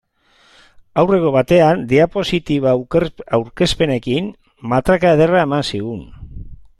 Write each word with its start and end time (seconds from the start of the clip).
Aurreko 1.01 1.33
batean 1.35 1.83
diapositiba 1.91 2.73
aurkezpenekin 3.39 4.31
matraka 4.73 5.13
ederra 5.19 5.45
eman 5.49 5.69
zigun. 5.73 6.05